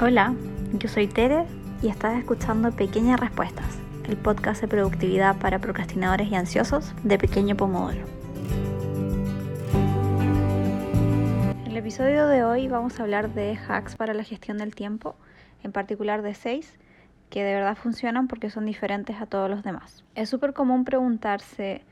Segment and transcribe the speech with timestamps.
[0.00, 0.34] Hola,
[0.72, 1.44] yo soy Tere
[1.80, 7.54] y estás escuchando Pequeñas Respuestas, el podcast de productividad para procrastinadores y ansiosos de Pequeño
[7.56, 8.04] Pomodoro.
[11.64, 15.14] En el episodio de hoy vamos a hablar de hacks para la gestión del tiempo,
[15.62, 16.76] en particular de seis
[17.30, 20.02] que de verdad funcionan porque son diferentes a todos los demás.
[20.16, 21.82] Es súper común preguntarse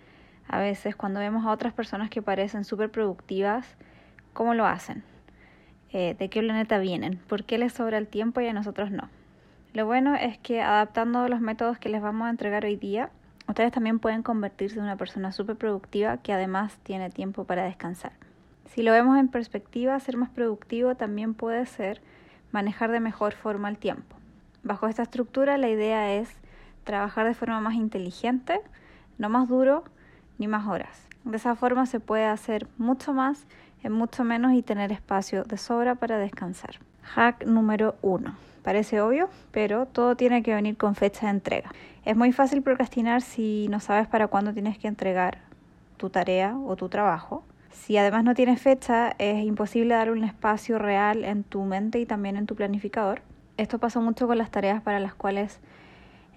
[0.49, 3.77] a veces cuando vemos a otras personas que parecen súper productivas,
[4.33, 5.05] ¿cómo lo hacen?
[5.95, 9.11] Eh, de qué planeta vienen, por qué les sobra el tiempo y a nosotros no.
[9.75, 13.11] Lo bueno es que adaptando los métodos que les vamos a entregar hoy día,
[13.47, 18.13] ustedes también pueden convertirse en una persona súper productiva que además tiene tiempo para descansar.
[18.75, 22.01] Si lo vemos en perspectiva, ser más productivo también puede ser
[22.53, 24.17] manejar de mejor forma el tiempo.
[24.63, 26.31] Bajo esta estructura la idea es
[26.85, 28.61] trabajar de forma más inteligente,
[29.19, 29.85] no más duro
[30.49, 31.09] más horas.
[31.25, 33.47] De esa forma se puede hacer mucho más
[33.83, 36.79] en mucho menos y tener espacio de sobra para descansar.
[37.03, 38.35] Hack número 1.
[38.63, 41.71] Parece obvio, pero todo tiene que venir con fecha de entrega.
[42.05, 45.39] Es muy fácil procrastinar si no sabes para cuándo tienes que entregar
[45.97, 47.45] tu tarea o tu trabajo.
[47.73, 52.07] Si además no tienes fecha, es imposible dar un espacio real en tu mente y
[52.07, 53.23] también en tu planificador.
[53.57, 55.59] Esto pasa mucho con las tareas para las cuales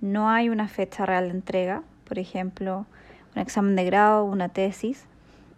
[0.01, 2.85] no hay una fecha real de entrega, por ejemplo,
[3.35, 5.05] un examen de grado, una tesis.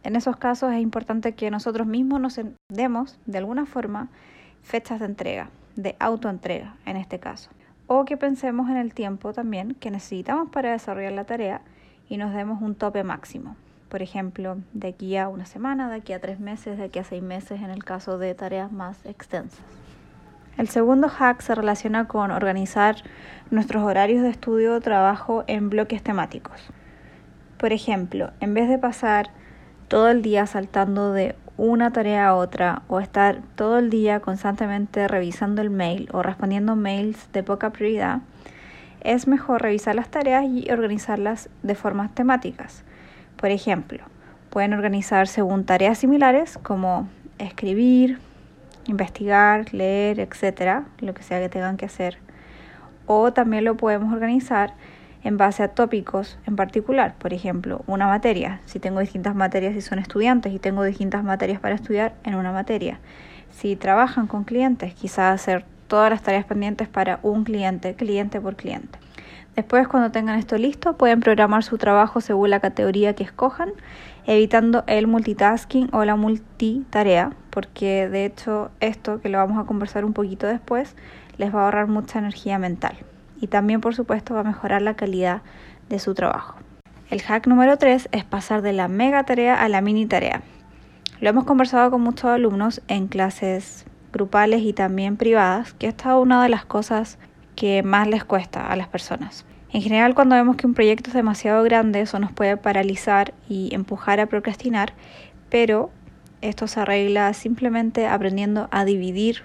[0.04, 4.10] En esos casos es importante que nosotros mismos nos demos de alguna forma
[4.64, 7.50] fechas de entrega, de autoentrega en este caso.
[7.88, 11.62] O que pensemos en el tiempo también que necesitamos para desarrollar la tarea
[12.10, 13.56] y nos demos un tope máximo.
[13.90, 17.04] Por ejemplo, de aquí a una semana, de aquí a tres meses, de aquí a
[17.04, 19.62] seis meses en el caso de tareas más extensas.
[20.58, 22.96] El segundo hack se relaciona con organizar
[23.52, 26.72] nuestros horarios de estudio o trabajo en bloques temáticos.
[27.58, 29.32] Por ejemplo, en vez de pasar
[29.88, 35.08] todo el día saltando de una tarea a otra o estar todo el día constantemente
[35.08, 38.20] revisando el mail o respondiendo mails de poca prioridad,
[39.02, 42.84] es mejor revisar las tareas y organizarlas de formas temáticas.
[43.38, 44.04] Por ejemplo,
[44.52, 47.08] pueden organizar según tareas similares como
[47.40, 48.20] escribir,
[48.86, 52.20] investigar, leer, etcétera, lo que sea que tengan que hacer.
[53.08, 54.74] O también lo podemos organizar
[55.24, 57.16] en base a tópicos en particular.
[57.18, 58.62] Por ejemplo, una materia.
[58.66, 62.52] Si tengo distintas materias y son estudiantes y tengo distintas materias para estudiar en una
[62.52, 63.00] materia.
[63.52, 68.56] Si trabajan con clientes, quizás hacer todas las tareas pendientes para un cliente, cliente por
[68.56, 69.00] cliente.
[69.56, 73.72] Después, cuando tengan esto listo, pueden programar su trabajo según la categoría que escojan,
[74.28, 80.06] evitando el multitasking o la multitarea, porque de hecho esto, que lo vamos a conversar
[80.06, 80.96] un poquito después,
[81.40, 82.98] les va a ahorrar mucha energía mental
[83.40, 85.42] y también por supuesto va a mejorar la calidad
[85.90, 86.58] de su trabajo.
[87.10, 90.42] El hack número 3 es pasar de la mega tarea a la mini tarea.
[91.22, 96.16] Lo hemos conversado con muchos alumnos en clases grupales y también privadas, que esta es
[96.16, 97.18] una de las cosas
[97.56, 99.46] que más les cuesta a las personas.
[99.72, 103.74] En general, cuando vemos que un proyecto es demasiado grande, eso nos puede paralizar y
[103.74, 104.94] empujar a procrastinar,
[105.50, 105.90] pero
[106.42, 109.44] esto se arregla simplemente aprendiendo a dividir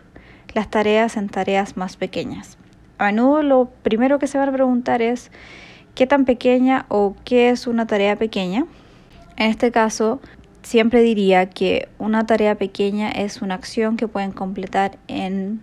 [0.55, 2.59] las tareas en tareas más pequeñas
[3.03, 5.31] a menudo lo primero que se van a preguntar es
[5.95, 8.67] qué tan pequeña o qué es una tarea pequeña.
[9.37, 10.21] En este caso,
[10.63, 15.61] siempre diría que una tarea pequeña es una acción que pueden completar en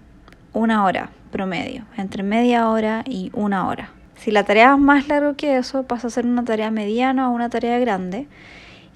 [0.53, 3.91] una hora promedio, entre media hora y una hora.
[4.16, 7.33] Si la tarea es más larga que eso, pasa a ser una tarea mediana o
[7.33, 8.27] una tarea grande.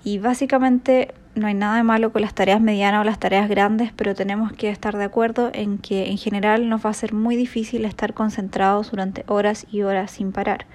[0.04, 3.92] Y básicamente no hay nada de malo con las tareas medianas o las tareas grandes,
[3.96, 7.36] pero tenemos que estar de acuerdo en que en general nos va a ser muy
[7.36, 10.66] difícil estar concentrados durante horas y horas sin parar.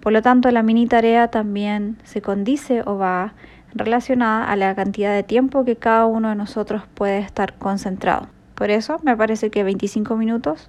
[0.00, 3.34] Por lo tanto, la mini tarea también se condice o va
[3.74, 8.28] relacionada a la cantidad de tiempo que cada uno de nosotros puede estar concentrado.
[8.54, 10.68] Por eso me parece que 25 minutos,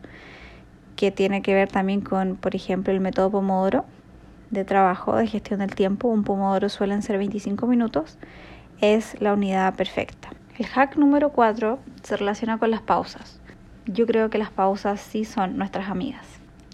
[0.96, 3.86] que tiene que ver también con, por ejemplo, el método Pomodoro
[4.52, 8.18] de trabajo, de gestión del tiempo, un Pomodoro suelen ser 25 minutos,
[8.82, 10.30] es la unidad perfecta.
[10.58, 13.40] El hack número 4 se relaciona con las pausas.
[13.86, 16.26] Yo creo que las pausas sí son nuestras amigas.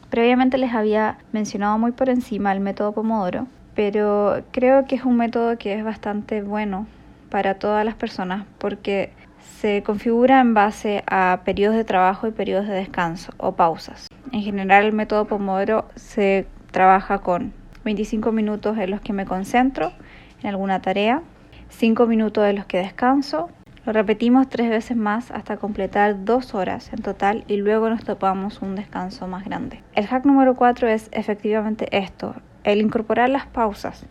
[0.09, 5.17] Previamente les había mencionado muy por encima el método Pomodoro, pero creo que es un
[5.17, 6.87] método que es bastante bueno
[7.29, 9.11] para todas las personas porque
[9.59, 14.07] se configura en base a periodos de trabajo y periodos de descanso o pausas.
[14.31, 17.53] En general el método Pomodoro se trabaja con
[17.83, 19.91] 25 minutos en los que me concentro
[20.41, 21.21] en alguna tarea,
[21.75, 23.49] 5 minutos de los que descanso.
[23.85, 28.61] Lo repetimos tres veces más hasta completar dos horas en total y luego nos topamos
[28.61, 29.83] un descanso más grande.
[29.93, 32.33] El hack número 4 es efectivamente esto,
[32.63, 34.05] el incorporar las pausas.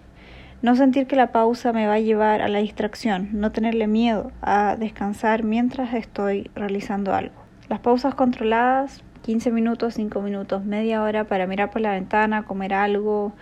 [0.61, 4.31] No sentir que la pausa me va a llevar a la distracción, no tenerle miedo
[4.43, 7.34] a descansar mientras estoy realizando algo.
[7.70, 12.75] Las pausas controladas 15 minutos, 5 minutos, media hora para mirar por la ventana, comer
[12.75, 13.32] algo,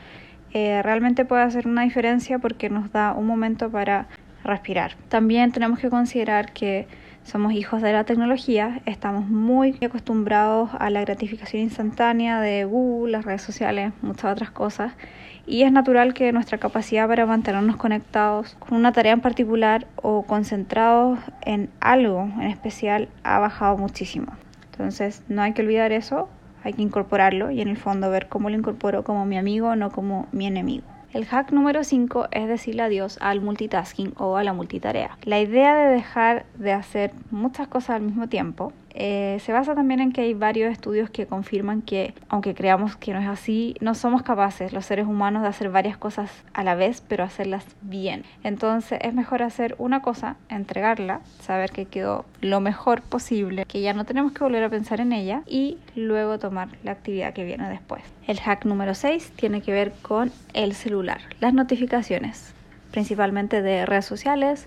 [0.52, 4.06] eh, realmente puede hacer una diferencia porque nos da un momento para
[4.44, 4.96] respirar.
[5.08, 6.87] También tenemos que considerar que
[7.25, 13.25] somos hijos de la tecnología, estamos muy acostumbrados a la gratificación instantánea de Google, las
[13.25, 14.93] redes sociales, muchas otras cosas,
[15.46, 20.22] y es natural que nuestra capacidad para mantenernos conectados con una tarea en particular o
[20.25, 24.32] concentrados en algo en especial ha bajado muchísimo.
[24.72, 26.28] Entonces no hay que olvidar eso,
[26.64, 29.91] hay que incorporarlo y en el fondo ver cómo lo incorporo como mi amigo, no
[29.91, 30.85] como mi enemigo.
[31.12, 35.19] El hack número 5 es decirle adiós al multitasking o a la multitarea.
[35.25, 40.00] La idea de dejar de hacer muchas cosas al mismo tiempo eh, se basa también
[40.00, 43.94] en que hay varios estudios que confirman que, aunque creamos que no es así, no
[43.94, 48.25] somos capaces los seres humanos de hacer varias cosas a la vez, pero hacerlas bien.
[48.43, 53.94] Entonces es mejor hacer una cosa, entregarla, saber que quedó lo mejor posible, que ya
[53.94, 57.69] no tenemos que volver a pensar en ella y luego tomar la actividad que viene
[57.69, 58.03] después.
[58.27, 62.55] El hack número 6 tiene que ver con el celular, las notificaciones,
[62.91, 64.67] principalmente de redes sociales,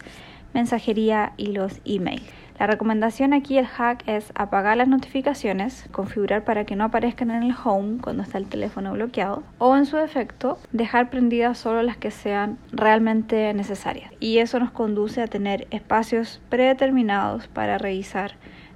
[0.55, 2.23] mensajería y los emails.
[2.57, 7.43] La recomendación aquí, el hack, es apagar las notificaciones, configurar para que no aparezcan en
[7.43, 11.97] el home cuando está el teléfono bloqueado, o en su defecto, dejar prendidas solo las
[11.97, 14.11] que sean realmente necesarias.
[14.21, 18.35] Y eso nos conduce a tener espacios predeterminados para revisar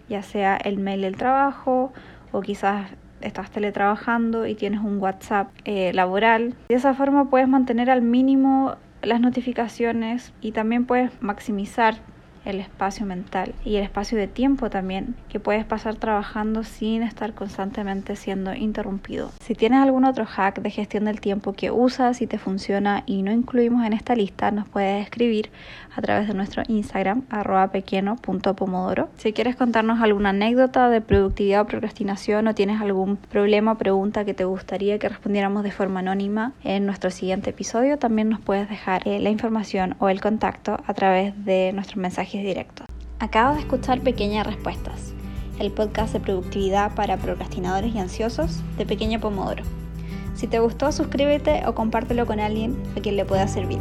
[0.09, 1.93] ya sea el mail del trabajo
[2.31, 2.87] o quizás
[3.21, 6.55] estás teletrabajando y tienes un WhatsApp eh, laboral.
[6.67, 12.01] De esa forma puedes mantener al mínimo las notificaciones y también puedes maximizar
[12.45, 17.33] el espacio mental y el espacio de tiempo también que puedes pasar trabajando sin estar
[17.33, 19.31] constantemente siendo interrumpido.
[19.39, 23.21] Si tienes algún otro hack de gestión del tiempo que usas y te funciona y
[23.21, 25.51] no incluimos en esta lista, nos puedes escribir
[25.95, 27.71] a través de nuestro Instagram arroba.
[29.17, 34.25] Si quieres contarnos alguna anécdota de productividad o procrastinación o tienes algún problema o pregunta
[34.25, 38.69] que te gustaría que respondiéramos de forma anónima en nuestro siguiente episodio, también nos puedes
[38.69, 41.97] dejar eh, la información o el contacto a través de nuestros
[42.33, 42.67] mensajes.
[43.19, 45.13] Acabo de escuchar Pequeñas Respuestas,
[45.59, 49.63] el podcast de productividad para procrastinadores y ansiosos de Pequeño Pomodoro.
[50.35, 53.79] Si te gustó, suscríbete o compártelo con alguien a quien le pueda servir.